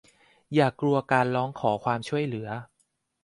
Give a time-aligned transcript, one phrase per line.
[0.53, 2.49] อย่ากลัวการร้องขอความช่วยเหลือ